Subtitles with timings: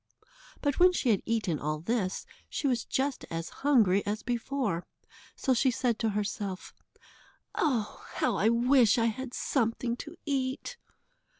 [0.63, 4.83] But when she had eaten all this, she was just as hungry as before,
[5.35, 6.73] so she said to herself:
[7.53, 8.03] "Oh!
[8.13, 10.77] how I wish I had something to eat."